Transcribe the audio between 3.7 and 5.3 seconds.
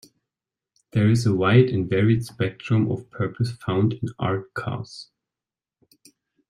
in art cars.